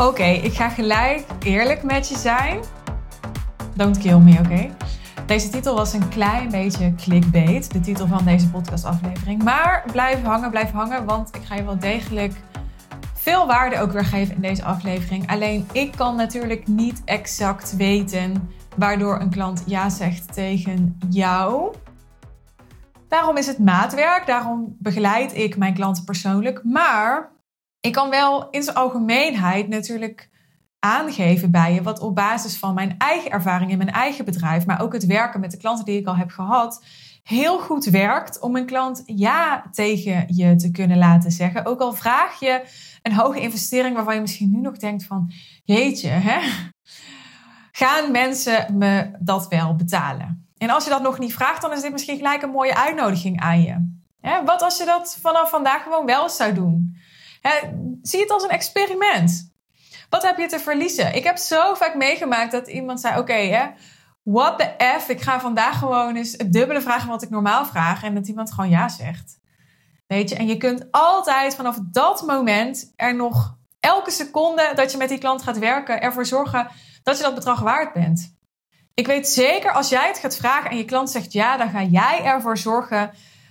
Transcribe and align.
Oké, 0.00 0.24
ik 0.24 0.52
ga 0.52 0.68
gelijk 0.68 1.26
eerlijk 1.42 1.82
met 1.82 2.08
je 2.08 2.18
zijn. 2.18 2.60
Don't 3.74 3.98
kill 3.98 4.18
me, 4.18 4.38
oké? 4.38 4.76
Deze 5.26 5.48
titel 5.48 5.74
was 5.74 5.92
een 5.92 6.08
klein 6.08 6.50
beetje 6.50 6.94
clickbait, 6.94 7.72
de 7.72 7.80
titel 7.80 8.06
van 8.06 8.24
deze 8.24 8.50
podcastaflevering. 8.50 9.42
Maar 9.42 9.84
blijf 9.92 10.22
hangen, 10.22 10.50
blijf 10.50 10.70
hangen, 10.70 11.04
want 11.04 11.34
ik 11.36 11.42
ga 11.44 11.54
je 11.54 11.64
wel 11.64 11.78
degelijk 11.78 12.32
veel 13.14 13.46
waarde 13.46 13.80
ook 13.80 13.92
weer 13.92 14.04
geven 14.04 14.34
in 14.34 14.40
deze 14.40 14.64
aflevering. 14.64 15.30
Alleen 15.30 15.66
ik 15.72 15.92
kan 15.96 16.16
natuurlijk 16.16 16.66
niet 16.66 17.02
exact 17.04 17.76
weten 17.76 18.50
waardoor 18.76 19.20
een 19.20 19.30
klant 19.30 19.62
ja 19.66 19.88
zegt 19.88 20.32
tegen 20.32 20.98
jou. 21.08 21.74
Daarom 23.08 23.36
is 23.36 23.46
het 23.46 23.58
maatwerk, 23.58 24.26
daarom 24.26 24.76
begeleid 24.78 25.36
ik 25.36 25.56
mijn 25.56 25.74
klanten 25.74 26.04
persoonlijk. 26.04 26.64
Maar 26.64 27.30
ik 27.80 27.92
kan 27.92 28.10
wel 28.10 28.50
in 28.50 28.62
zijn 28.62 28.76
algemeenheid 28.76 29.68
natuurlijk 29.68 30.28
aangeven 30.78 31.50
bij 31.50 31.74
je 31.74 31.82
wat 31.82 32.00
op 32.00 32.14
basis 32.14 32.56
van 32.56 32.74
mijn 32.74 32.94
eigen 32.98 33.30
ervaring 33.30 33.70
in 33.70 33.78
mijn 33.78 33.90
eigen 33.90 34.24
bedrijf, 34.24 34.66
maar 34.66 34.82
ook 34.82 34.92
het 34.92 35.06
werken 35.06 35.40
met 35.40 35.50
de 35.50 35.56
klanten 35.56 35.84
die 35.84 36.00
ik 36.00 36.06
al 36.06 36.16
heb 36.16 36.30
gehad, 36.30 36.84
heel 37.22 37.58
goed 37.58 37.84
werkt 37.84 38.40
om 38.40 38.56
een 38.56 38.66
klant 38.66 39.02
ja 39.06 39.64
tegen 39.70 40.24
je 40.34 40.56
te 40.56 40.70
kunnen 40.70 40.98
laten 40.98 41.30
zeggen. 41.30 41.64
Ook 41.64 41.80
al 41.80 41.92
vraag 41.92 42.40
je 42.40 42.62
een 43.02 43.14
hoge 43.14 43.40
investering 43.40 43.94
waarvan 43.94 44.14
je 44.14 44.20
misschien 44.20 44.50
nu 44.50 44.60
nog 44.60 44.76
denkt 44.76 45.04
van, 45.04 45.32
jeetje, 45.64 46.08
hè? 46.08 46.40
gaan 47.72 48.10
mensen 48.10 48.78
me 48.78 49.10
dat 49.18 49.48
wel 49.48 49.74
betalen? 49.76 50.48
En 50.58 50.70
als 50.70 50.84
je 50.84 50.90
dat 50.90 51.02
nog 51.02 51.18
niet 51.18 51.34
vraagt, 51.34 51.62
dan 51.62 51.72
is 51.72 51.80
dit 51.80 51.92
misschien 51.92 52.16
gelijk 52.16 52.42
een 52.42 52.50
mooie 52.50 52.76
uitnodiging 52.76 53.40
aan 53.40 53.62
je. 53.62 53.98
Wat 54.44 54.62
als 54.62 54.78
je 54.78 54.84
dat 54.84 55.18
vanaf 55.20 55.50
vandaag 55.50 55.82
gewoon 55.82 56.06
wel 56.06 56.28
zou 56.28 56.52
doen? 56.52 56.89
Zie 58.02 58.20
het 58.20 58.30
als 58.30 58.42
een 58.42 58.50
experiment. 58.50 59.52
Wat 60.08 60.22
heb 60.22 60.38
je 60.38 60.46
te 60.46 60.58
verliezen? 60.58 61.14
Ik 61.14 61.24
heb 61.24 61.36
zo 61.36 61.74
vaak 61.74 61.94
meegemaakt 61.94 62.52
dat 62.52 62.68
iemand 62.68 63.00
zei: 63.00 63.18
Oké, 63.18 63.72
what 64.22 64.58
the 64.58 64.98
F, 64.98 65.08
ik 65.08 65.20
ga 65.20 65.40
vandaag 65.40 65.78
gewoon 65.78 66.16
eens 66.16 66.32
het 66.32 66.52
dubbele 66.52 66.80
vragen 66.80 67.08
wat 67.08 67.22
ik 67.22 67.30
normaal 67.30 67.66
vraag. 67.66 68.02
En 68.02 68.14
dat 68.14 68.28
iemand 68.28 68.52
gewoon 68.52 68.70
ja 68.70 68.88
zegt. 68.88 69.38
Weet 70.06 70.28
je, 70.28 70.34
en 70.34 70.46
je 70.46 70.56
kunt 70.56 70.86
altijd 70.90 71.54
vanaf 71.54 71.78
dat 71.90 72.22
moment 72.26 72.92
er 72.96 73.14
nog 73.14 73.58
elke 73.80 74.10
seconde 74.10 74.72
dat 74.74 74.92
je 74.92 74.98
met 74.98 75.08
die 75.08 75.18
klant 75.18 75.42
gaat 75.42 75.58
werken, 75.58 76.00
ervoor 76.00 76.26
zorgen 76.26 76.68
dat 77.02 77.16
je 77.16 77.22
dat 77.22 77.34
bedrag 77.34 77.60
waard 77.60 77.92
bent. 77.92 78.34
Ik 78.94 79.06
weet 79.06 79.28
zeker 79.28 79.72
als 79.72 79.88
jij 79.88 80.06
het 80.06 80.18
gaat 80.18 80.36
vragen 80.36 80.70
en 80.70 80.76
je 80.76 80.84
klant 80.84 81.10
zegt 81.10 81.32
ja, 81.32 81.56
dan 81.56 81.70
ga 81.70 81.82
jij 81.82 82.24
ervoor 82.24 82.58
zorgen 82.58 83.10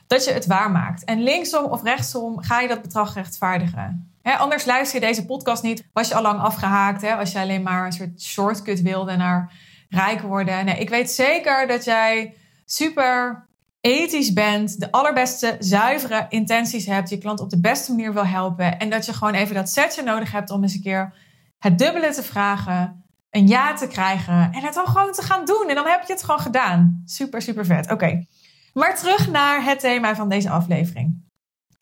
dat 0.09 0.23
je 0.23 0.31
het 0.31 0.45
waarmaakt. 0.45 1.03
En 1.03 1.23
linksom 1.23 1.65
of 1.65 1.83
rechtsom 1.83 2.41
ga 2.41 2.59
je 2.59 2.67
dat 2.67 2.81
bedrag 2.81 3.13
rechtvaardigen. 3.13 4.11
anders 4.23 4.65
luister 4.65 4.99
je 4.99 5.05
deze 5.05 5.25
podcast 5.25 5.63
niet. 5.63 5.83
Was 5.93 6.07
je 6.07 6.15
al 6.15 6.21
lang 6.21 6.39
afgehaakt. 6.39 7.03
Als 7.03 7.31
je 7.31 7.39
alleen 7.39 7.61
maar 7.61 7.85
een 7.85 7.91
soort 7.91 8.21
shortcut 8.21 8.81
wilde 8.81 9.15
naar 9.15 9.51
rijk 9.89 10.21
worden. 10.21 10.65
Nee, 10.65 10.79
ik 10.79 10.89
weet 10.89 11.11
zeker 11.11 11.67
dat 11.67 11.83
jij 11.85 12.33
super 12.65 13.47
ethisch 13.81 14.33
bent. 14.33 14.79
De 14.79 14.91
allerbeste 14.91 15.55
zuivere 15.59 16.25
intenties 16.29 16.85
hebt. 16.85 17.09
Je 17.09 17.17
klant 17.17 17.39
op 17.39 17.49
de 17.49 17.59
beste 17.59 17.91
manier 17.91 18.13
wil 18.13 18.25
helpen. 18.25 18.79
En 18.79 18.89
dat 18.89 19.05
je 19.05 19.13
gewoon 19.13 19.33
even 19.33 19.55
dat 19.55 19.69
setje 19.69 20.03
nodig 20.03 20.31
hebt 20.31 20.49
om 20.49 20.63
eens 20.63 20.73
een 20.73 20.81
keer 20.81 21.13
het 21.59 21.77
dubbele 21.77 22.11
te 22.11 22.23
vragen. 22.23 23.03
Een 23.29 23.47
ja 23.47 23.73
te 23.73 23.87
krijgen. 23.87 24.51
En 24.53 24.63
het 24.63 24.73
dan 24.73 24.87
gewoon 24.87 25.11
te 25.11 25.21
gaan 25.21 25.45
doen. 25.45 25.65
En 25.69 25.75
dan 25.75 25.87
heb 25.87 26.03
je 26.07 26.13
het 26.13 26.23
gewoon 26.23 26.39
gedaan. 26.39 27.01
Super, 27.05 27.41
super 27.41 27.65
vet. 27.65 27.91
Oké. 27.91 28.25
Maar 28.73 28.97
terug 28.97 29.31
naar 29.31 29.63
het 29.63 29.79
thema 29.79 30.15
van 30.15 30.29
deze 30.29 30.49
aflevering. 30.49 31.27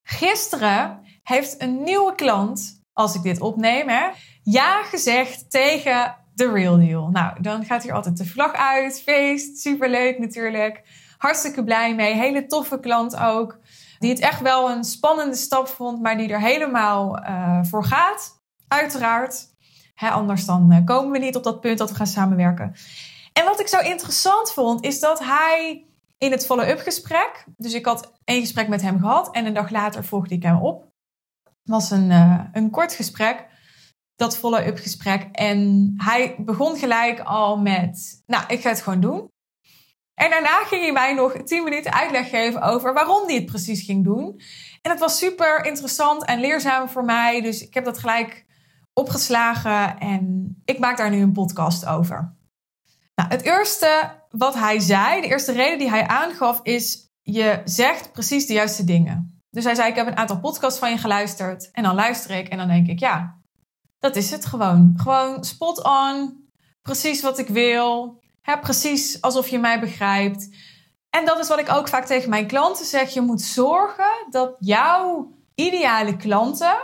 Gisteren 0.04 1.00
heeft 1.24 1.62
een 1.62 1.84
nieuwe 1.84 2.16
klant, 2.16 2.82
als 2.94 3.16
ik 3.16 3.22
dit 3.22 3.42
opneem, 3.42 3.90
hè, 3.90 4.10
ja 4.44 4.84
gezegd 4.84 5.52
tegen 5.52 6.16
de 6.34 6.52
real 6.52 6.78
deal. 6.78 7.10
Nou, 7.10 7.42
dan 7.42 7.66
gaat 7.66 7.84
hier 7.84 7.94
altijd 7.94 8.18
de 8.18 8.26
vlag 8.26 8.54
uit, 8.54 9.02
feest, 9.02 9.58
superleuk 9.58 10.20
natuurlijk. 10.20 10.84
Hartstikke 11.18 11.64
blij 11.64 11.96
mee, 11.96 12.14
hele 12.14 12.46
toffe 12.46 12.80
klant 12.80 13.18
ook. 13.18 13.60
Die 14.00 14.10
het 14.10 14.20
echt 14.20 14.42
wel 14.42 14.72
een 14.72 14.84
spannende 14.84 15.36
stap 15.36 15.68
vond, 15.68 16.02
maar 16.02 16.18
die 16.18 16.30
er 16.30 16.42
helemaal 16.42 17.20
uh, 17.20 17.60
voor 17.64 17.84
gaat. 17.84 18.42
Uiteraard. 18.68 19.56
Anders 19.96 20.46
dan 20.46 20.74
uh, 20.74 20.86
komen 20.86 21.12
we 21.12 21.18
niet 21.18 21.36
op 21.36 21.44
dat 21.44 21.62
punt 21.62 21.78
dat 21.78 21.90
we 21.90 21.96
gaan 21.96 22.08
samenwerken. 22.08 22.76
En 23.34 23.46
wat 23.46 23.60
ik 23.60 23.68
zo 23.68 23.80
interessant 23.80 24.52
vond, 24.52 24.84
is 24.84 25.00
dat 25.00 25.20
hij 25.20 25.87
in 26.18 26.32
het 26.32 26.46
follow-up 26.46 26.80
gesprek. 26.80 27.46
Dus 27.58 27.74
ik 27.74 27.86
had 27.86 28.14
één 28.24 28.42
gesprek 28.42 28.68
met 28.68 28.82
hem 28.82 29.00
gehad 29.00 29.36
en 29.36 29.46
een 29.46 29.54
dag 29.54 29.70
later 29.70 30.04
volgde 30.04 30.36
ik 30.36 30.44
hem 30.44 30.62
op. 30.62 30.82
Het 31.44 31.76
was 31.76 31.92
een, 31.92 32.10
uh, 32.10 32.44
een 32.52 32.70
kort 32.70 32.94
gesprek, 32.94 33.48
dat 34.16 34.38
follow-up 34.38 34.78
gesprek. 34.78 35.28
En 35.32 35.94
hij 35.98 36.36
begon 36.38 36.78
gelijk 36.78 37.20
al 37.20 37.58
met, 37.58 38.24
nou, 38.26 38.44
ik 38.48 38.62
ga 38.62 38.70
het 38.70 38.82
gewoon 38.82 39.02
doen. 39.02 39.28
En 40.14 40.30
daarna 40.30 40.64
ging 40.64 40.82
hij 40.82 40.92
mij 40.92 41.14
nog 41.14 41.34
tien 41.44 41.64
minuten 41.64 41.94
uitleg 41.94 42.30
geven 42.30 42.62
over 42.62 42.94
waarom 42.94 43.26
hij 43.26 43.36
het 43.36 43.46
precies 43.46 43.84
ging 43.84 44.04
doen. 44.04 44.42
En 44.82 44.92
het 44.92 45.00
was 45.00 45.18
super 45.18 45.66
interessant 45.66 46.26
en 46.26 46.40
leerzaam 46.40 46.90
voor 46.90 47.06
mij. 47.06 47.42
Dus 47.42 47.62
ik 47.62 47.74
heb 47.74 47.86
dat 47.86 48.00
gelijk 48.00 48.46
opgeslagen 48.94 50.00
en 50.00 50.56
ik 50.66 50.80
maak 50.80 50.98
daar 50.98 51.10
nu 51.10 51.22
een 51.22 51.32
podcast 51.32 51.86
over. 51.86 52.37
Nou, 53.22 53.30
het 53.30 53.42
eerste 53.42 54.12
wat 54.30 54.54
hij 54.54 54.80
zei, 54.80 55.22
de 55.22 55.28
eerste 55.28 55.52
reden 55.52 55.78
die 55.78 55.90
hij 55.90 56.08
aangaf, 56.08 56.60
is: 56.64 57.12
je 57.22 57.62
zegt 57.66 58.12
precies 58.12 58.46
de 58.46 58.54
juiste 58.54 58.84
dingen. 58.84 59.42
Dus 59.50 59.64
hij 59.64 59.76
zei: 59.76 59.90
Ik 59.90 59.96
heb 59.96 60.08
een 60.08 60.18
aantal 60.18 60.40
podcasts 60.40 60.80
van 60.80 60.90
je 60.90 60.98
geluisterd. 60.98 61.72
En 61.72 61.84
dan 61.84 61.96
luister 61.96 62.32
ik 62.32 62.48
en 62.48 62.58
dan 62.58 62.68
denk 62.68 62.88
ik: 62.88 63.00
Ja, 63.00 63.42
dat 64.00 64.16
is 64.16 64.32
het 64.32 64.46
gewoon. 64.46 64.94
Gewoon 64.98 65.44
spot 65.44 65.84
on, 65.84 66.50
precies 66.82 67.22
wat 67.22 67.38
ik 67.38 67.48
wil. 67.48 68.22
Hè, 68.42 68.60
precies 68.60 69.22
alsof 69.22 69.48
je 69.48 69.60
mij 69.60 69.80
begrijpt. 69.80 70.50
En 71.10 71.26
dat 71.26 71.40
is 71.40 71.48
wat 71.48 71.60
ik 71.60 71.72
ook 71.72 71.88
vaak 71.88 72.06
tegen 72.06 72.30
mijn 72.30 72.48
klanten 72.48 72.86
zeg. 72.86 73.14
Je 73.14 73.22
moet 73.22 73.42
zorgen 73.42 74.28
dat 74.30 74.56
jouw 74.60 75.32
ideale 75.56 76.18
klanten 76.18 76.78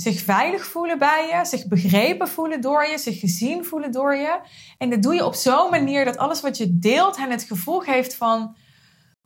zich 0.00 0.22
veilig 0.22 0.66
voelen 0.66 0.98
bij 0.98 1.28
je, 1.32 1.46
zich 1.46 1.66
begrepen 1.66 2.28
voelen 2.28 2.60
door 2.60 2.86
je, 2.86 2.98
zich 2.98 3.20
gezien 3.20 3.64
voelen 3.64 3.92
door 3.92 4.14
je. 4.14 4.40
En 4.78 4.90
dat 4.90 5.02
doe 5.02 5.14
je 5.14 5.24
op 5.24 5.34
zo'n 5.34 5.70
manier 5.70 6.04
dat 6.04 6.16
alles 6.16 6.40
wat 6.40 6.56
je 6.56 6.78
deelt 6.78 7.16
hen 7.16 7.30
het 7.30 7.42
gevoel 7.42 7.80
geeft 7.80 8.14
van: 8.14 8.56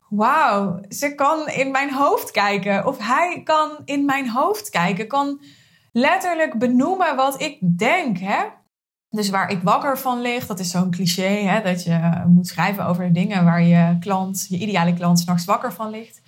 wauw, 0.09 0.81
ze 0.89 1.15
kan 1.15 1.47
in 1.47 1.71
mijn 1.71 1.93
hoofd 1.93 2.31
kijken. 2.31 2.87
Of 2.87 2.97
hij 2.97 3.41
kan 3.43 3.77
in 3.85 4.05
mijn 4.05 4.29
hoofd 4.29 4.69
kijken, 4.69 5.07
kan 5.07 5.41
letterlijk 5.91 6.57
benoemen 6.59 7.15
wat 7.15 7.41
ik 7.41 7.77
denk. 7.77 8.17
Hè? 8.17 8.43
Dus 9.09 9.29
waar 9.29 9.49
ik 9.49 9.61
wakker 9.61 9.97
van 9.97 10.21
lig, 10.21 10.47
dat 10.47 10.59
is 10.59 10.71
zo'n 10.71 10.91
cliché, 10.91 11.27
hè, 11.27 11.61
dat 11.61 11.83
je 11.83 12.23
moet 12.27 12.47
schrijven 12.47 12.85
over 12.85 13.13
dingen 13.13 13.45
waar 13.45 13.61
je 13.61 13.97
klant, 13.99 14.45
je 14.49 14.57
ideale 14.57 14.93
klant, 14.93 15.19
s'nachts 15.19 15.45
wakker 15.45 15.73
van 15.73 15.89
ligt. 15.89 16.21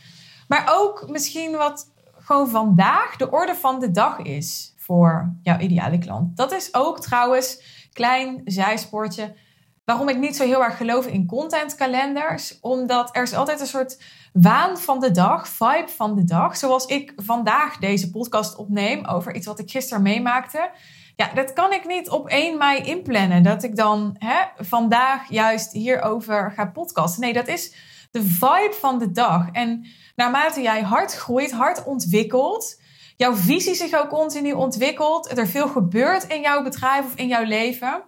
Maar 0.47 0.73
ook 0.77 1.09
misschien 1.09 1.51
wat 1.51 1.94
gewoon 2.25 2.50
vandaag 2.50 3.16
de 3.16 3.31
orde 3.31 3.56
van 3.56 3.80
de 3.80 3.91
dag 3.91 4.19
is 4.19 4.74
voor 4.78 5.36
jouw 5.41 5.59
ideale 5.59 5.97
klant. 5.97 6.38
Dat 6.38 6.52
is 6.52 6.74
ook 6.74 7.00
trouwens, 7.00 7.62
klein 7.94 8.41
zijspoortje, 8.46 9.36
waarom 9.84 10.09
ik 10.09 10.18
niet 10.18 10.36
zo 10.36 10.44
heel 10.44 10.63
erg 10.63 10.78
geloof 10.78 11.08
in 11.08 11.28
contentkalenders. 11.28 12.59
Omdat 12.62 13.16
er 13.16 13.24
is 13.24 13.34
altijd 13.34 13.59
een 13.59 13.68
soort 13.68 14.02
waan 14.34 14.78
van 14.78 15.00
de 15.00 15.12
dag, 15.12 15.47
vibe 15.47 15.88
van 15.96 16.16
de 16.16 16.24
dag. 16.24 16.58
Zoals 16.58 16.86
ik 16.86 17.13
vandaag 17.16 17.78
deze 17.78 18.09
podcast 18.12 18.56
opneem 18.56 19.06
over 19.06 19.36
iets 19.36 19.47
wat 19.47 19.59
ik 19.59 19.72
gisteren 19.72 20.03
meemaakte. 20.03 20.69
Ja, 21.16 21.34
dat 21.34 21.53
kan 21.53 21.74
ik 21.74 21.88
niet 21.88 22.09
op 22.09 22.28
1 22.28 22.57
mei 22.57 22.81
inplannen. 22.81 23.44
Dat 23.44 23.63
ik 23.63 23.75
dan 23.75 24.16
hè, 24.19 24.42
vandaag 24.57 25.30
juist 25.30 25.72
hierover 25.72 26.52
ga 26.52 26.66
podcasten. 26.66 27.22
Nee, 27.22 27.34
dat 27.34 27.47
is 27.47 27.75
de 28.12 28.24
vibe 28.24 28.75
van 28.80 29.00
de 29.00 29.12
dag. 29.12 29.50
En 29.52 29.86
naarmate 30.15 30.61
jij 30.61 30.81
hard 30.81 31.13
groeit, 31.13 31.51
hard 31.51 31.83
ontwikkelt, 31.83 32.81
jouw 33.15 33.35
visie 33.35 33.75
zich 33.75 33.93
ook 33.93 34.09
continu 34.09 34.51
ontwikkelt, 34.51 35.37
er 35.37 35.47
veel 35.47 35.67
gebeurt 35.67 36.23
in 36.23 36.41
jouw 36.41 36.63
bedrijf 36.63 37.06
of 37.06 37.15
in 37.15 37.27
jouw 37.27 37.44
leven, 37.44 38.03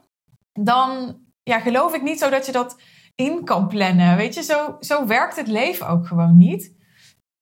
dan 0.53 1.19
ja, 1.43 1.59
geloof 1.59 1.93
ik 1.93 2.01
niet 2.01 2.19
zo 2.19 2.29
dat 2.29 2.45
je 2.45 2.51
dat 2.51 2.75
in 3.15 3.43
kan 3.43 3.67
plannen. 3.67 4.17
Weet 4.17 4.33
je, 4.33 4.43
zo, 4.43 4.77
zo 4.79 5.05
werkt 5.05 5.35
het 5.35 5.47
leven 5.47 5.87
ook 5.87 6.07
gewoon 6.07 6.37
niet. 6.37 6.75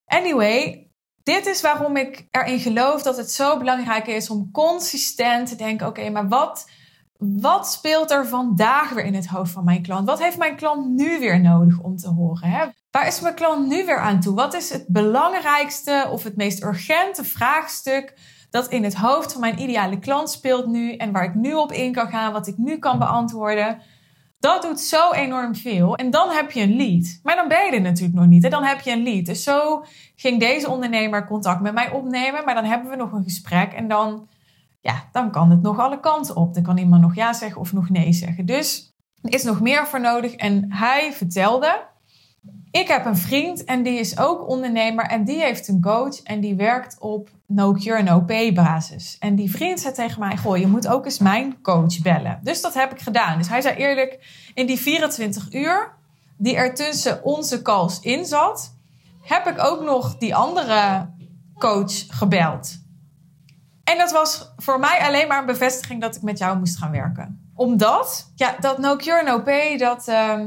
Anyway, 0.06 0.90
dit 1.24 1.46
is 1.46 1.62
waarom 1.62 1.98
ik 1.98 2.28
erin 2.32 2.60
geloof 2.60 3.02
dat 3.02 3.18
het 3.18 3.32
zo 3.32 3.58
belangrijk 3.58 4.08
is 4.08 4.30
om 4.30 4.52
consistent 4.52 5.48
te 5.48 5.56
denken: 5.56 5.88
oké, 5.88 6.10
maar 6.10 6.28
wat, 6.28 6.70
wat 7.18 7.68
speelt 7.72 8.12
er 8.12 8.28
vandaag 8.28 8.90
weer 8.90 9.06
in 9.06 9.14
het 9.14 9.28
hoofd 9.28 9.52
van 9.52 9.64
mijn 9.64 9.82
klant? 9.82 10.08
Wat 10.08 10.20
heeft 10.20 10.38
mijn 10.38 10.56
klant 10.56 10.88
nu 10.88 11.20
weer 11.20 11.42
nodig 11.42 11.80
om 11.80 11.98
te 11.98 12.10
horen? 12.10 12.50
Hè? 12.50 12.66
Waar 12.96 13.08
is 13.08 13.20
mijn 13.20 13.36
klant 13.36 13.68
nu 13.68 13.86
weer 13.86 14.00
aan 14.00 14.20
toe? 14.20 14.36
Wat 14.36 14.54
is 14.54 14.70
het 14.70 14.86
belangrijkste 14.88 16.08
of 16.12 16.24
het 16.24 16.36
meest 16.36 16.64
urgente 16.64 17.24
vraagstuk 17.24 18.14
dat 18.50 18.68
in 18.68 18.84
het 18.84 18.94
hoofd 18.94 19.32
van 19.32 19.42
mijn 19.42 19.62
ideale 19.62 20.00
klant 20.00 20.30
speelt 20.30 20.66
nu 20.66 20.96
en 20.96 21.12
waar 21.12 21.24
ik 21.24 21.36
nu 21.36 21.54
op 21.54 21.72
in 21.72 21.92
kan 21.92 22.08
gaan, 22.08 22.32
wat 22.32 22.48
ik 22.48 22.58
nu 22.58 22.78
kan 22.78 23.00
beantwoorden? 23.00 23.82
Dat 24.40 24.62
doet 24.62 24.80
zo 24.80 25.12
enorm 25.12 25.56
veel. 25.56 25.96
En 25.96 26.10
dan 26.10 26.30
heb 26.30 26.52
je 26.52 26.62
een 26.62 26.76
lead. 26.76 27.20
Maar 27.24 27.36
dan 27.36 27.48
ben 27.48 27.66
je 27.66 27.72
er 27.72 27.82
natuurlijk 27.82 28.16
nog 28.16 28.28
niet. 28.28 28.44
En 28.44 28.50
dan 28.50 28.64
heb 28.64 28.80
je 28.80 28.92
een 28.92 29.04
lead. 29.04 29.26
Dus 29.26 29.44
zo 29.44 29.86
ging 30.16 30.40
deze 30.40 30.70
ondernemer 30.70 31.28
contact 31.28 31.62
met 31.62 31.74
mij 31.74 31.92
opnemen. 31.92 32.46
Maar 32.46 32.56
dan 32.56 32.66
hebben 32.66 32.90
we 32.90 32.96
nog 32.96 33.12
een 33.12 33.24
gesprek. 33.24 33.74
En 33.74 33.88
dan 33.88 34.28
ja, 34.82 35.10
dan 35.12 35.32
kan 35.32 35.50
het 35.50 35.62
nog 35.62 35.80
alle 35.80 36.00
kanten 36.00 36.36
op. 36.36 36.54
Dan 36.54 36.64
kan 36.64 36.78
iemand 36.78 37.02
nog 37.02 37.16
ja 37.16 37.34
zeggen 37.34 37.62
of 37.62 37.74
nog 37.74 37.90
nee 37.90 38.14
zeggen. 38.14 38.46
Dus 38.46 38.96
er 39.22 39.34
is 39.34 39.44
nog 39.44 39.62
meer 39.62 39.88
voor 39.88 40.02
nodig. 40.02 40.36
En 40.36 40.74
hij 40.74 41.14
vertelde, 41.14 41.94
ik 42.72 42.88
heb 42.88 43.06
een 43.06 43.18
vriend 43.18 43.64
en 43.64 43.84
die 43.84 44.00
is 44.00 44.18
ook 44.18 44.48
ondernemer 44.48 45.06
en 45.06 45.24
die 45.24 45.40
heeft 45.40 45.68
een 45.68 45.82
coach 45.82 46.22
en 46.24 46.40
die 46.40 46.56
werkt 46.56 47.00
op 47.00 47.30
no 47.46 47.74
cure 47.74 48.04
no 48.04 48.22
pay 48.22 48.54
basis. 48.54 49.18
En 49.20 49.36
die 49.36 49.52
vriend 49.52 49.80
zei 49.80 49.94
tegen 49.94 50.20
mij, 50.20 50.38
goh, 50.38 50.58
je 50.58 50.68
moet 50.68 50.88
ook 50.88 51.06
eens 51.06 51.20
mijn 51.20 51.62
coach 51.62 52.02
bellen. 52.02 52.40
Dus 52.44 52.62
dat 52.62 52.74
heb 52.74 52.92
ik 52.92 53.00
gedaan. 53.00 53.38
Dus 53.38 53.48
hij 53.48 53.62
zei 53.62 53.76
eerlijk, 53.76 54.20
in 54.54 54.66
die 54.66 54.80
24 54.80 55.54
uur 55.54 55.94
die 56.38 56.56
er 56.56 56.74
tussen 56.74 57.24
onze 57.24 57.62
calls 57.62 58.00
in 58.00 58.26
zat, 58.26 58.74
heb 59.22 59.48
ik 59.48 59.64
ook 59.64 59.84
nog 59.84 60.18
die 60.18 60.36
andere 60.36 61.10
coach 61.58 62.06
gebeld. 62.08 62.84
En 63.84 63.98
dat 63.98 64.12
was 64.12 64.54
voor 64.58 64.80
mij 64.80 65.00
alleen 65.00 65.28
maar 65.28 65.40
een 65.40 65.46
bevestiging 65.46 66.02
dat 66.02 66.16
ik 66.16 66.22
met 66.22 66.38
jou 66.38 66.58
moest 66.58 66.78
gaan 66.78 66.92
werken. 66.92 67.52
Omdat, 67.54 68.32
ja, 68.36 68.56
dat 68.60 68.78
no 68.78 68.96
cure 68.96 69.24
no 69.24 69.42
pay, 69.42 69.78
dat, 69.78 70.08
uh, 70.08 70.40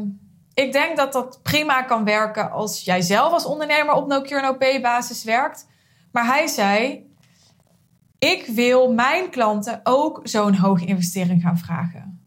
ik 0.58 0.72
denk 0.72 0.96
dat 0.96 1.12
dat 1.12 1.40
prima 1.42 1.82
kan 1.82 2.04
werken 2.04 2.50
als 2.50 2.80
jij 2.80 3.00
zelf 3.00 3.32
als 3.32 3.44
ondernemer 3.44 3.94
op 3.94 4.06
no 4.06 4.20
cure 4.20 4.42
no 4.42 4.54
pay 4.54 4.80
basis 4.80 5.24
werkt. 5.24 5.66
Maar 6.12 6.26
hij 6.26 6.46
zei, 6.46 7.06
ik 8.18 8.46
wil 8.46 8.92
mijn 8.92 9.30
klanten 9.30 9.80
ook 9.82 10.20
zo'n 10.22 10.54
hoge 10.54 10.84
investering 10.84 11.42
gaan 11.42 11.58
vragen. 11.58 12.26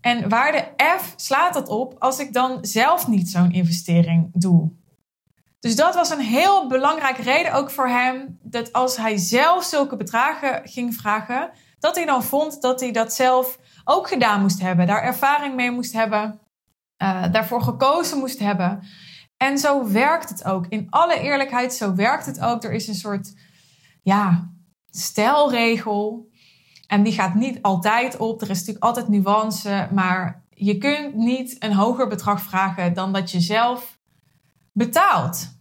En 0.00 0.28
waar 0.28 0.52
de 0.52 0.84
F 0.98 1.12
slaat 1.16 1.54
dat 1.54 1.68
op 1.68 1.96
als 1.98 2.18
ik 2.18 2.32
dan 2.32 2.58
zelf 2.60 3.08
niet 3.08 3.30
zo'n 3.30 3.52
investering 3.52 4.30
doe? 4.32 4.70
Dus 5.60 5.76
dat 5.76 5.94
was 5.94 6.10
een 6.10 6.20
heel 6.20 6.68
belangrijke 6.68 7.22
reden 7.22 7.52
ook 7.52 7.70
voor 7.70 7.88
hem. 7.88 8.38
Dat 8.42 8.72
als 8.72 8.96
hij 8.96 9.16
zelf 9.16 9.64
zulke 9.64 9.96
bedragen 9.96 10.68
ging 10.68 10.94
vragen, 10.94 11.50
dat 11.78 11.94
hij 11.94 12.04
dan 12.04 12.22
vond 12.22 12.62
dat 12.62 12.80
hij 12.80 12.92
dat 12.92 13.12
zelf 13.12 13.58
ook 13.84 14.08
gedaan 14.08 14.40
moest 14.40 14.60
hebben. 14.60 14.86
Daar 14.86 15.02
ervaring 15.02 15.54
mee 15.54 15.70
moest 15.70 15.92
hebben. 15.92 16.42
Uh, 17.04 17.32
daarvoor 17.32 17.62
gekozen 17.62 18.18
moest 18.18 18.38
hebben. 18.38 18.82
En 19.36 19.58
zo 19.58 19.90
werkt 19.90 20.28
het 20.28 20.44
ook. 20.44 20.66
In 20.68 20.86
alle 20.90 21.20
eerlijkheid, 21.20 21.74
zo 21.74 21.94
werkt 21.94 22.26
het 22.26 22.40
ook. 22.40 22.64
Er 22.64 22.72
is 22.72 22.88
een 22.88 22.94
soort 22.94 23.34
ja, 24.02 24.50
stelregel. 24.90 26.28
En 26.86 27.02
die 27.02 27.12
gaat 27.12 27.34
niet 27.34 27.62
altijd 27.62 28.16
op. 28.16 28.42
Er 28.42 28.50
is 28.50 28.58
natuurlijk 28.58 28.84
altijd 28.84 29.08
nuance. 29.08 29.88
Maar 29.92 30.44
je 30.48 30.78
kunt 30.78 31.14
niet 31.14 31.56
een 31.58 31.74
hoger 31.74 32.08
bedrag 32.08 32.42
vragen 32.42 32.94
dan 32.94 33.12
dat 33.12 33.30
je 33.30 33.40
zelf 33.40 33.98
betaalt 34.72 35.52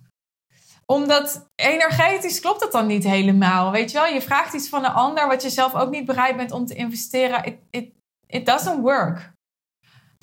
omdat 0.85 1.49
energetisch 1.55 2.39
klopt 2.39 2.59
dat 2.59 2.71
dan 2.71 2.87
niet 2.87 3.03
helemaal. 3.03 3.71
Weet 3.71 3.91
je 3.91 3.97
wel, 3.97 4.13
je 4.13 4.21
vraagt 4.21 4.53
iets 4.53 4.69
van 4.69 4.85
een 4.85 4.91
ander 4.91 5.27
wat 5.27 5.41
je 5.41 5.49
zelf 5.49 5.75
ook 5.75 5.89
niet 5.89 6.05
bereid 6.05 6.37
bent 6.37 6.51
om 6.51 6.65
te 6.65 6.75
investeren. 6.75 7.43
It, 7.43 7.57
it, 7.69 7.93
it 8.27 8.45
doesn't 8.45 8.81
work. 8.81 9.32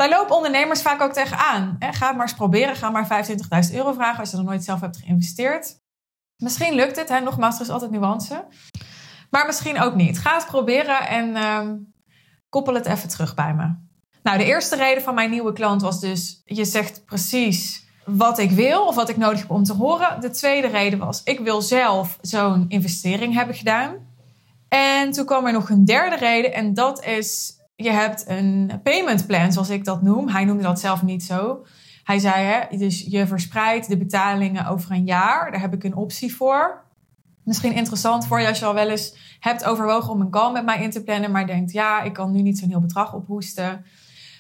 Daar 0.01 0.09
lopen 0.09 0.37
ondernemers 0.37 0.83
vaak 0.83 1.01
ook 1.01 1.13
tegenaan. 1.13 1.77
Ga 1.79 2.07
het 2.07 2.17
maar 2.17 2.27
eens 2.27 2.35
proberen. 2.35 2.77
Ga 2.77 2.91
maar 2.91 3.25
25.000 3.69 3.75
euro 3.75 3.93
vragen 3.93 4.21
als 4.21 4.31
je 4.31 4.37
nog 4.37 4.47
nooit 4.47 4.65
zelf 4.65 4.81
hebt 4.81 4.97
geïnvesteerd. 4.97 5.81
Misschien 6.37 6.75
lukt 6.75 6.97
het. 6.97 7.09
Hè? 7.09 7.21
Nogmaals, 7.21 7.55
er 7.55 7.61
is 7.61 7.71
altijd 7.71 7.91
nuance. 7.91 8.45
Maar 9.31 9.47
misschien 9.47 9.81
ook 9.81 9.95
niet. 9.95 10.19
Ga 10.19 10.35
het 10.35 10.47
proberen 10.47 11.09
en 11.09 11.29
uh, 11.29 11.71
koppel 12.49 12.75
het 12.75 12.87
even 12.87 13.09
terug 13.09 13.35
bij 13.35 13.55
me. 13.55 13.75
Nou, 14.23 14.39
de 14.39 14.45
eerste 14.45 14.77
reden 14.77 15.03
van 15.03 15.15
mijn 15.15 15.31
nieuwe 15.31 15.53
klant 15.53 15.83
was 15.83 16.01
dus... 16.01 16.43
je 16.45 16.65
zegt 16.65 17.05
precies 17.05 17.87
wat 18.05 18.39
ik 18.39 18.51
wil 18.51 18.87
of 18.87 18.95
wat 18.95 19.09
ik 19.09 19.17
nodig 19.17 19.41
heb 19.41 19.51
om 19.51 19.65
te 19.65 19.75
horen. 19.75 20.21
De 20.21 20.31
tweede 20.31 20.69
reden 20.69 20.99
was, 20.99 21.23
ik 21.25 21.41
wil 21.41 21.63
zelf 21.63 22.19
zo'n 22.21 22.65
investering 22.69 23.35
hebben 23.35 23.55
gedaan. 23.55 23.97
En 24.69 25.11
toen 25.11 25.25
kwam 25.25 25.47
er 25.47 25.53
nog 25.53 25.71
een 25.71 25.85
derde 25.85 26.17
reden 26.17 26.53
en 26.53 26.75
dat 26.75 27.05
is, 27.05 27.60
je 27.83 27.91
hebt 27.91 28.25
een 28.29 28.81
payment 28.83 29.27
plan, 29.27 29.53
zoals 29.53 29.71
ik 29.71 29.85
dat 29.85 30.03
noem. 30.03 30.29
Hij 30.29 30.45
noemde 30.45 30.63
dat 30.63 30.81
zelf 30.81 31.03
niet 31.03 31.23
zo. 31.23 31.67
Hij 32.05 32.19
zei, 32.19 32.45
hè, 32.45 32.77
dus 32.77 33.07
je 33.09 33.27
verspreidt 33.27 33.89
de 33.89 33.97
betalingen 33.97 34.67
over 34.67 34.91
een 34.91 35.05
jaar. 35.05 35.51
Daar 35.51 35.61
heb 35.61 35.75
ik 35.75 35.85
een 35.85 35.95
optie 35.95 36.35
voor. 36.35 36.85
Misschien 37.45 37.75
interessant 37.75 38.27
voor 38.27 38.41
je 38.41 38.49
als 38.49 38.59
je 38.59 38.65
al 38.65 38.75
wel 38.75 38.91
eens 38.91 39.37
hebt 39.41 39.65
overwogen 39.65 40.13
om 40.13 40.21
een 40.21 40.31
call 40.31 40.53
met 40.53 40.65
mij 40.65 40.83
in 40.83 40.91
te 40.91 41.03
plannen, 41.03 41.31
maar 41.31 41.47
denkt, 41.47 41.73
ja, 41.73 42.03
ik 42.03 42.13
kan 42.13 42.33
nu 42.33 42.43
niet 42.43 42.59
zo'n 42.59 42.69
heel 42.69 42.81
bedrag 42.81 43.15
ophoesten. 43.15 43.85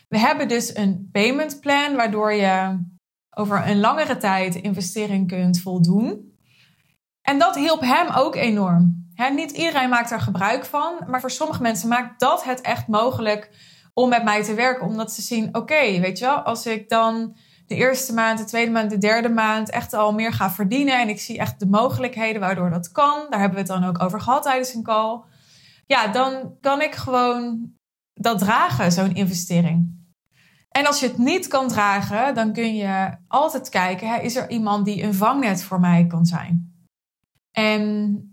We 0.08 0.18
hebben 0.18 0.48
dus 0.48 0.76
een 0.76 1.08
payment 1.12 1.60
plan, 1.60 1.96
waardoor 1.96 2.32
je 2.32 2.78
over 3.30 3.68
een 3.68 3.80
langere 3.80 4.16
tijd 4.16 4.54
investering 4.54 5.28
kunt 5.28 5.60
voldoen. 5.60 6.34
En 7.22 7.38
dat 7.38 7.54
hielp 7.56 7.80
hem 7.80 8.08
ook 8.14 8.34
enorm. 8.34 8.99
Niet 9.28 9.50
iedereen 9.50 9.88
maakt 9.88 10.10
er 10.10 10.20
gebruik 10.20 10.64
van, 10.64 10.94
maar 11.06 11.20
voor 11.20 11.30
sommige 11.30 11.62
mensen 11.62 11.88
maakt 11.88 12.20
dat 12.20 12.44
het 12.44 12.60
echt 12.60 12.86
mogelijk 12.86 13.50
om 13.94 14.08
met 14.08 14.24
mij 14.24 14.42
te 14.42 14.54
werken. 14.54 14.86
Omdat 14.86 15.12
ze 15.12 15.22
zien, 15.22 15.54
oké, 15.54 16.00
weet 16.00 16.18
je 16.18 16.24
wel, 16.24 16.36
als 16.36 16.66
ik 16.66 16.88
dan 16.88 17.36
de 17.66 17.74
eerste 17.74 18.14
maand, 18.14 18.38
de 18.38 18.44
tweede 18.44 18.70
maand, 18.70 18.90
de 18.90 18.98
derde 18.98 19.28
maand 19.28 19.70
echt 19.70 19.94
al 19.94 20.12
meer 20.12 20.32
ga 20.32 20.50
verdienen 20.50 21.00
en 21.00 21.08
ik 21.08 21.20
zie 21.20 21.38
echt 21.38 21.60
de 21.60 21.66
mogelijkheden 21.66 22.40
waardoor 22.40 22.70
dat 22.70 22.92
kan, 22.92 23.26
daar 23.30 23.40
hebben 23.40 23.64
we 23.64 23.72
het 23.72 23.80
dan 23.80 23.88
ook 23.88 24.02
over 24.02 24.20
gehad 24.20 24.42
tijdens 24.42 24.74
een 24.74 24.82
call. 24.82 25.20
Ja, 25.86 26.06
dan 26.06 26.56
kan 26.60 26.82
ik 26.82 26.94
gewoon 26.94 27.72
dat 28.12 28.38
dragen, 28.38 28.92
zo'n 28.92 29.14
investering. 29.14 29.98
En 30.70 30.86
als 30.86 31.00
je 31.00 31.06
het 31.06 31.18
niet 31.18 31.48
kan 31.48 31.68
dragen, 31.68 32.34
dan 32.34 32.52
kun 32.52 32.74
je 32.74 33.16
altijd 33.28 33.68
kijken: 33.68 34.08
hè, 34.08 34.20
is 34.20 34.36
er 34.36 34.50
iemand 34.50 34.84
die 34.84 35.02
een 35.02 35.14
vangnet 35.14 35.62
voor 35.62 35.80
mij 35.80 36.06
kan 36.06 36.26
zijn? 36.26 36.74
En 37.50 38.29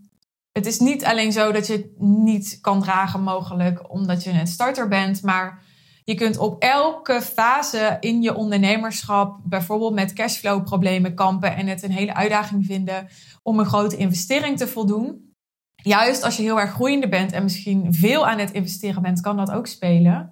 het 0.57 0.65
is 0.65 0.79
niet 0.79 1.05
alleen 1.05 1.31
zo 1.31 1.51
dat 1.51 1.67
je 1.67 1.73
het 1.73 1.99
niet 1.99 2.57
kan 2.61 2.81
dragen, 2.81 3.21
mogelijk 3.21 3.91
omdat 3.91 4.23
je 4.23 4.29
een 4.29 4.47
starter 4.47 4.87
bent, 4.87 5.21
maar 5.21 5.63
je 6.03 6.15
kunt 6.15 6.37
op 6.37 6.61
elke 6.61 7.21
fase 7.21 7.97
in 7.99 8.21
je 8.21 8.35
ondernemerschap, 8.35 9.39
bijvoorbeeld 9.43 9.93
met 9.93 10.13
cashflow-problemen 10.13 11.15
kampen 11.15 11.55
en 11.55 11.67
het 11.67 11.83
een 11.83 11.91
hele 11.91 12.13
uitdaging 12.13 12.65
vinden 12.65 13.07
om 13.43 13.59
een 13.59 13.65
grote 13.65 13.97
investering 13.97 14.57
te 14.57 14.67
voldoen. 14.67 15.33
Juist 15.75 16.23
als 16.23 16.37
je 16.37 16.43
heel 16.43 16.59
erg 16.59 16.71
groeiende 16.71 17.09
bent 17.09 17.31
en 17.31 17.43
misschien 17.43 17.93
veel 17.93 18.27
aan 18.27 18.39
het 18.39 18.51
investeren 18.51 19.01
bent, 19.01 19.21
kan 19.21 19.37
dat 19.37 19.51
ook 19.51 19.67
spelen. 19.67 20.31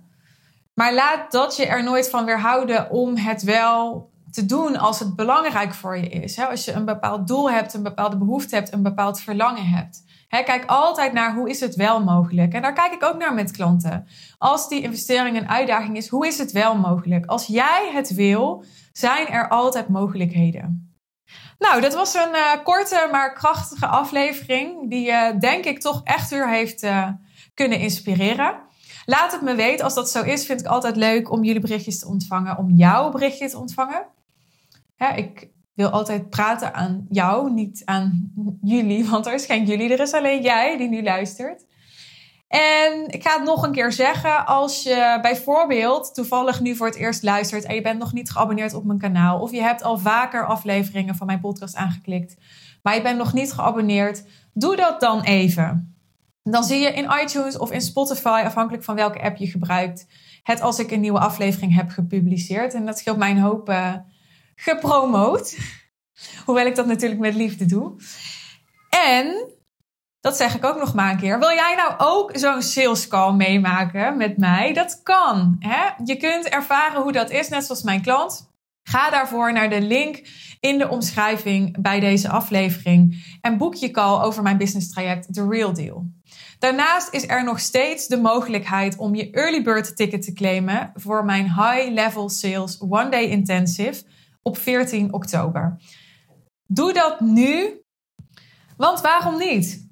Maar 0.74 0.94
laat 0.94 1.32
dat 1.32 1.56
je 1.56 1.66
er 1.66 1.84
nooit 1.84 2.10
van 2.10 2.26
weerhouden 2.26 2.90
om 2.92 3.18
het 3.18 3.44
wel 3.44 4.10
te 4.36 4.46
doen 4.46 4.78
als 4.78 5.00
het 5.00 5.16
belangrijk 5.16 5.74
voor 5.74 5.98
je 5.98 6.10
is. 6.10 6.40
Als 6.40 6.66
je 6.66 6.72
een 6.72 6.86
bepaald 6.86 7.28
doel 7.28 7.52
hebt, 7.52 7.74
een 7.74 7.84
bepaalde 7.84 8.18
behoefte 8.18 8.56
hebt, 8.56 8.74
een 8.74 8.84
bepaald 8.84 9.20
verlangen 9.20 9.66
hebt. 9.66 10.04
Kijk 10.44 10.64
altijd 10.66 11.14
naar 11.14 11.36
hoe 11.36 11.50
is 11.50 11.60
het 11.60 11.76
wel 11.76 12.04
mogelijk. 12.04 12.54
En 12.54 12.62
daar 12.62 12.74
kijk 12.74 12.94
ik 12.94 13.04
ook 13.04 13.18
naar 13.18 13.34
met 13.34 13.52
klanten. 13.52 14.08
Als 14.38 14.70
die 14.70 14.82
investering 14.82 15.38
een 15.38 15.50
uitdaging 15.50 15.98
is, 15.98 16.08
hoe 16.08 16.28
is 16.28 16.38
het 16.38 16.52
wel 16.52 16.76
mogelijk? 16.78 17.26
Als 17.26 17.46
jij 17.46 17.90
het 17.94 18.14
wil, 18.14 18.64
zijn 18.94 19.28
er 19.28 19.50
altijd 19.50 19.88
mogelijkheden. 19.88 20.96
Nou, 21.60 21.82
dat 21.82 21.94
was 21.94 22.14
een 22.14 22.34
uh, 22.34 22.64
korte 22.64 23.08
maar 23.12 23.34
krachtige 23.34 23.88
aflevering. 23.88 24.90
Die 24.90 25.08
uh, 25.08 25.40
denk 25.40 25.66
ik 25.66 25.80
toch 25.80 26.02
echt 26.04 26.30
weer 26.30 26.50
heeft 26.50 26.84
uh, 26.84 27.08
kunnen 27.54 27.80
inspireren. 27.80 28.56
Laat 29.06 29.32
het 29.32 29.42
me 29.42 29.56
weten. 29.56 29.86
Als 29.86 29.94
dat 29.94 30.10
zo 30.10 30.24
is, 30.24 30.46
vind 30.46 30.60
ik 30.60 30.68
altijd 30.68 30.96
leuk 30.96 31.32
om 31.32 31.44
jullie 31.44 31.62
berichtjes 31.62 32.00
te 32.00 32.08
ontvangen, 32.08 32.58
om 32.58 32.70
jouw 32.70 33.12
berichtje 33.12 33.50
te 33.50 33.58
ontvangen. 33.58 34.06
Ik 35.16 35.50
wil 35.74 35.90
altijd 35.90 36.30
praten 36.30 36.74
aan 36.74 37.06
jou, 37.10 37.52
niet 37.52 37.82
aan 37.86 38.32
jullie, 38.62 39.06
want 39.10 39.26
er 39.26 39.34
is 39.34 39.46
geen 39.46 39.66
jullie, 39.66 39.94
er 39.94 40.00
is 40.00 40.14
alleen 40.14 40.42
jij 40.42 40.78
die 40.78 40.90
nu 40.90 41.04
luistert. 41.04 41.66
En 42.48 43.08
ik 43.08 43.24
ga 43.24 43.36
het 43.36 43.44
nog 43.44 43.64
een 43.64 43.72
keer 43.72 43.92
zeggen, 43.92 44.46
als 44.46 44.84
je 44.84 45.20
bijvoorbeeld 45.22 46.14
toevallig 46.14 46.62
nu 46.62 46.76
voor 46.76 46.88
het 46.88 46.96
eerst 46.96 47.24
luistert 47.24 47.64
en 47.64 47.76
je 47.76 47.82
bent 47.82 48.00
nog 48.00 48.14
niet 48.14 48.32
geabonneerd 48.32 48.74
op 48.74 48.86
mijn 48.86 49.00
kanaal, 49.00 49.40
of 49.40 49.52
je 49.52 49.62
hebt 49.62 49.84
al 49.84 49.98
vaker 49.98 50.46
afleveringen 50.46 51.16
van 51.16 51.28
mijn 51.28 51.40
podcast 51.40 51.76
aangeklikt, 51.76 52.38
maar 52.84 52.96
je 52.96 53.02
bent 53.02 53.18
nog 53.18 53.34
niet 53.34 53.54
geabonneerd, 53.54 54.24
doe 54.54 54.76
dat 54.76 55.00
dan 55.00 55.22
even. 55.22 55.96
Dan 56.44 56.64
zie 56.64 56.80
je 56.80 56.94
in 56.94 57.12
iTunes 57.24 57.58
of 57.58 57.72
in 57.72 57.82
Spotify, 57.82 58.42
afhankelijk 58.46 58.84
van 58.84 58.96
welke 58.96 59.22
app 59.22 59.38
je 59.38 59.48
gebruikt, 59.48 60.08
het 60.44 60.62
als 60.62 60.80
ik 60.80 60.92
een 60.92 61.02
nieuwe 61.02 61.20
aflevering 61.20 61.76
heb 61.76 61.90
gepubliceerd. 61.90 62.74
En 62.74 62.86
dat 62.86 62.98
scheelt 62.98 63.18
mij 63.18 63.40
hoop 63.40 63.70
uh, 63.70 63.94
gepromoot. 64.56 65.58
Hoewel 66.46 66.66
ik 66.66 66.76
dat 66.76 66.86
natuurlijk 66.86 67.22
met 67.22 67.36
liefde 67.36 67.66
doe. 67.66 67.96
En, 68.90 69.54
dat 70.20 70.38
zeg 70.38 70.56
ik 70.56 70.66
ook 70.66 70.80
nog 70.80 70.94
maar 70.94 71.12
een 71.12 71.20
keer. 71.20 71.40
Wil 71.40 71.52
jij 71.52 71.76
nou 71.76 71.94
ook 71.98 72.38
zo'n 72.38 72.62
sales 72.62 73.08
call 73.08 73.34
meemaken 73.34 74.18
met 74.18 74.38
mij? 74.38 74.74
Dat 74.74 75.00
kan. 75.04 75.56
Hè? 75.60 75.90
Je 76.04 76.18
kunt 76.18 76.50
ervaren 76.50 77.02
hoe 77.02 77.12
dat 77.12 77.30
is, 77.30 77.50
net 77.50 77.66
zoals 77.66 77.84
mijn 77.84 78.02
klant. 78.02 78.54
Ga 78.84 79.10
daarvoor 79.10 79.54
naar 79.54 79.70
de 79.70 79.82
link 79.82 80.28
in 80.60 80.78
de 80.78 80.90
omschrijving 80.90 81.82
bij 81.82 82.00
deze 82.00 82.30
aflevering 82.30 83.26
en 83.42 83.58
boek 83.58 83.76
je 83.76 83.92
call 83.92 84.22
over 84.22 84.44
mijn 84.44 84.58
business 84.58 84.92
traject 84.92 85.34
The 85.34 85.48
Real 85.50 85.74
Deal. 85.74 86.06
Daarnaast 86.60 87.14
is 87.14 87.28
er 87.28 87.44
nog 87.44 87.60
steeds 87.60 88.08
de 88.08 88.18
mogelijkheid 88.18 88.98
om 88.98 89.16
je 89.16 89.30
early 89.32 89.64
bird 89.64 89.96
ticket 89.96 90.22
te 90.22 90.34
claimen 90.34 90.92
voor 90.96 91.26
mijn 91.26 91.44
High 91.44 91.92
Level 91.92 92.30
Sales 92.30 92.80
One 92.80 93.10
Day 93.10 93.24
Intensive 93.24 94.04
op 94.48 94.58
14 94.58 95.14
oktober. 95.14 95.78
Doe 96.68 96.94
dat 96.94 97.20
nu, 97.20 97.82
want 98.78 99.02
waarom 99.02 99.38
niet? 99.38 99.88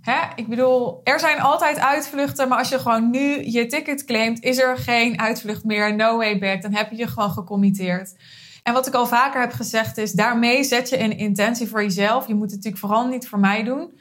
Hè? 0.00 0.20
Ik 0.34 0.48
bedoel, 0.48 1.00
er 1.04 1.20
zijn 1.20 1.40
altijd 1.40 1.78
uitvluchten, 1.78 2.48
maar 2.48 2.58
als 2.58 2.68
je 2.68 2.78
gewoon 2.78 3.10
nu 3.10 3.44
je 3.44 3.66
ticket 3.66 4.04
claimt, 4.04 4.42
is 4.42 4.58
er 4.58 4.76
geen 4.76 5.20
uitvlucht 5.20 5.64
meer, 5.64 5.96
no 5.96 6.16
way 6.16 6.38
back. 6.38 6.62
Dan 6.62 6.74
heb 6.74 6.90
je 6.90 6.96
je 6.96 7.06
gewoon 7.06 7.30
gecommitteerd. 7.30 8.16
En 8.62 8.72
wat 8.72 8.86
ik 8.86 8.94
al 8.94 9.06
vaker 9.06 9.40
heb 9.40 9.52
gezegd 9.52 9.98
is, 9.98 10.12
daarmee 10.12 10.64
zet 10.64 10.88
je 10.88 11.00
een 11.00 11.18
intentie 11.18 11.68
voor 11.68 11.82
jezelf. 11.82 12.26
Je 12.26 12.34
moet 12.34 12.50
het 12.50 12.54
natuurlijk 12.54 12.84
vooral 12.84 13.06
niet 13.06 13.28
voor 13.28 13.38
mij 13.38 13.62
doen. 13.62 13.92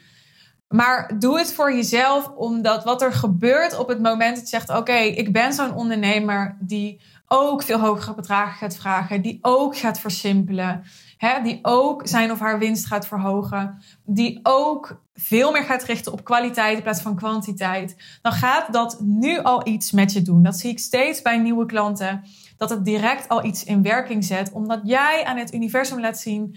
Maar 0.68 1.20
doe 1.20 1.38
het 1.38 1.54
voor 1.54 1.74
jezelf, 1.74 2.28
omdat 2.36 2.84
wat 2.84 3.02
er 3.02 3.14
gebeurt 3.14 3.78
op 3.78 3.88
het 3.88 4.02
moment 4.02 4.36
dat 4.36 4.44
je 4.44 4.58
zegt: 4.58 4.70
Oké, 4.70 4.98
ik 4.98 5.32
ben 5.32 5.54
zo'n 5.54 5.76
ondernemer 5.76 6.58
die 6.60 7.02
ook 7.34 7.64
veel 7.64 7.80
hogere 7.80 8.16
bedragen 8.16 8.58
gaat 8.58 8.76
vragen, 8.76 9.22
die 9.22 9.38
ook 9.42 9.78
gaat 9.78 10.00
versimpelen, 10.00 10.84
hè, 11.18 11.42
die 11.42 11.60
ook 11.62 12.08
zijn 12.08 12.32
of 12.32 12.40
haar 12.40 12.60
winst 12.60 12.86
gaat 12.86 13.08
verhogen, 13.08 13.82
die 14.06 14.40
ook 14.44 15.02
veel 15.14 15.52
meer 15.52 15.64
gaat 15.64 15.84
richten 15.84 16.12
op 16.12 16.24
kwaliteit 16.24 16.78
in 16.78 16.84
plaats 16.84 17.02
van 17.02 17.16
kwantiteit, 17.16 17.96
dan 18.22 18.32
gaat 18.32 18.74
dat 18.74 19.00
nu 19.00 19.40
al 19.42 19.68
iets 19.68 19.92
met 19.92 20.14
je 20.14 20.22
doen. 20.22 20.44
Dat 20.44 20.58
zie 20.58 20.70
ik 20.70 20.80
steeds 20.80 21.22
bij 21.22 21.38
nieuwe 21.38 21.66
klanten, 21.66 22.24
dat 22.58 22.70
het 22.70 22.86
direct 22.86 23.30
al 23.30 23.46
iets 23.46 23.64
in 23.64 23.82
werking 23.82 24.24
zet, 24.24 24.52
omdat 24.52 24.80
jij 24.84 25.24
aan 25.26 25.38
het 25.38 25.54
universum 25.54 26.00
laat 26.00 26.20
zien: 26.20 26.56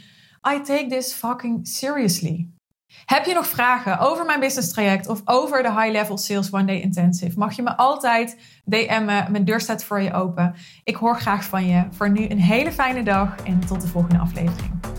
I 0.55 0.61
take 0.61 0.87
this 0.89 1.13
fucking 1.13 1.69
seriously. 1.69 2.54
Heb 3.05 3.25
je 3.25 3.35
nog 3.35 3.47
vragen 3.47 3.99
over 3.99 4.25
mijn 4.25 4.41
business 4.41 4.73
traject 4.73 5.09
of 5.09 5.21
over 5.25 5.63
de 5.63 5.73
High 5.73 5.91
Level 5.91 6.19
Sales 6.19 6.53
One 6.53 6.65
Day 6.65 6.81
Intensive? 6.81 7.39
Mag 7.39 7.57
je 7.57 7.63
me 7.63 7.77
altijd 7.77 8.37
DM'en. 8.65 9.27
Mijn 9.31 9.45
deur 9.45 9.61
staat 9.61 9.85
voor 9.85 10.01
je 10.01 10.13
open. 10.13 10.55
Ik 10.85 10.97
hoor 10.97 11.21
graag 11.21 11.45
van 11.45 11.67
je. 11.67 11.85
Voor 11.91 12.11
nu 12.11 12.29
een 12.29 12.41
hele 12.41 12.73
fijne 12.73 13.03
dag 13.03 13.37
en 13.45 13.61
tot 13.67 13.81
de 13.81 13.89
volgende 13.89 14.19
aflevering. 14.19 14.94